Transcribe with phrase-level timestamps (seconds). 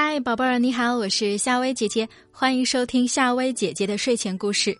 [0.00, 4.72] 嗨，宝贝儿，你好，我是夏薇姐姐，欢迎收听夏薇姐姐的睡前故事。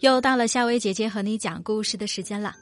[0.00, 2.52] 又到了夏薇姐姐和你讲故事的时间了，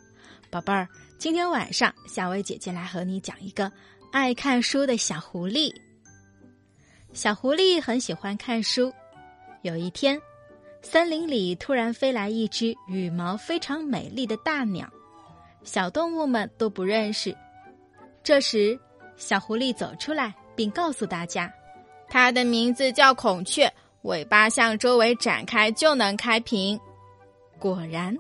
[0.50, 0.86] 宝贝儿，
[1.16, 3.72] 今天晚上夏薇姐姐来和你讲一个
[4.12, 5.72] 爱看书的小狐狸。
[7.14, 8.92] 小狐狸很喜欢看书。
[9.62, 10.20] 有一天，
[10.82, 14.86] 森林里突然飞来一只羽毛非常美丽的大鸟，
[15.64, 17.34] 小动物们都不认识。
[18.22, 18.78] 这时，
[19.16, 21.50] 小狐狸走出来，并告诉大家。
[22.18, 23.70] 它的名字叫孔雀，
[24.00, 26.80] 尾巴向周围展开就能开屏。
[27.58, 28.16] 果然，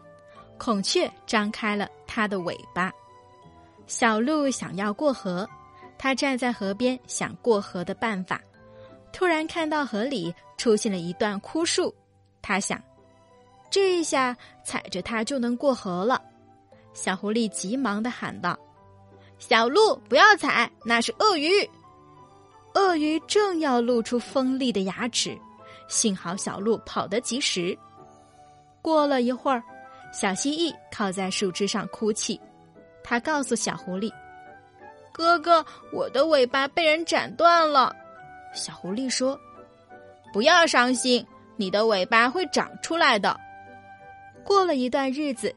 [0.58, 2.92] 孔雀张开了它的尾巴。
[3.86, 5.48] 小鹿想要过河，
[5.96, 8.38] 它站在河边想过河的办法。
[9.14, 11.92] 突然看到河里出现了一段枯树，
[12.42, 12.78] 它想，
[13.70, 16.20] 这一下踩着它就能过河了。
[16.92, 18.58] 小狐狸急忙的喊道
[19.40, 21.48] ：“小鹿，不要踩，那是鳄鱼。”
[22.76, 25.34] 鳄鱼正要露出锋利的牙齿，
[25.88, 27.76] 幸好小鹿跑得及时。
[28.82, 29.62] 过了一会儿，
[30.12, 32.38] 小蜥蜴靠在树枝上哭泣，
[33.02, 34.12] 它告诉小狐狸
[35.10, 37.96] ：“哥哥，我的尾巴被人斩断了。”
[38.52, 39.40] 小狐狸说
[40.30, 43.34] ：“不要伤心，你的尾巴会长出来的。”
[44.44, 45.50] 过了一段日子，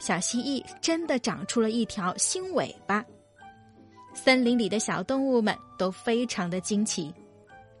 [0.00, 3.04] 小蜥蜴真的长出了一条新尾巴。
[4.14, 7.12] 森林里的小动物们都非常的惊奇，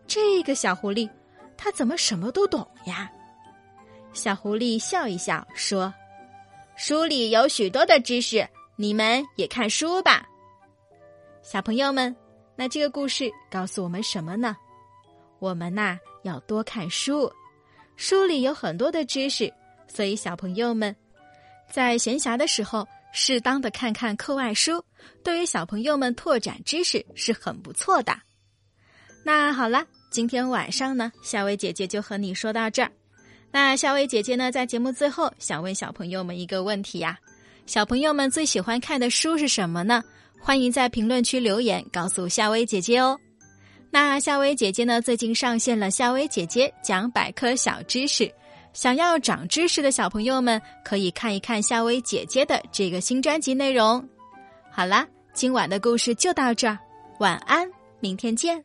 [0.06, 1.08] 这个小狐狸，
[1.56, 3.10] 它怎么什么都懂呀？
[4.12, 5.92] 小狐狸笑一笑说
[6.76, 10.26] ：“书里有许多的知识，你们也看书吧。”
[11.42, 12.14] 小朋友们，
[12.56, 14.56] 那这个故事告诉我们什么呢？
[15.38, 17.30] 我们呐要多看书，
[17.96, 19.52] 书里有很多的知识，
[19.86, 20.94] 所以小朋友们
[21.70, 22.86] 在闲暇的时候。
[23.12, 24.82] 适当的看看课外书，
[25.22, 28.16] 对于小朋友们拓展知识是很不错的。
[29.24, 32.90] 那好了，今天晚上呢，夏薇姐姐就和你说到这儿。
[33.50, 37.18] 那夏薇姐姐呢，在节目最后想问小朋友们一个问题呀：
[37.66, 40.02] 小朋友们最喜欢看的书是什么呢？
[40.40, 43.16] 欢迎在评论区留言告诉夏薇姐姐哦。
[43.90, 48.32] 那夏薇姐姐呢，最近上线了夏薇姐姐讲百科小知识。
[48.72, 54.06] 想要长知识的小朋友们，可以看一看夏薇姐姐的这个新专辑内容。
[54.70, 56.78] 好啦，今晚的故事就到这儿，
[57.18, 57.68] 晚安，
[58.00, 58.64] 明天见。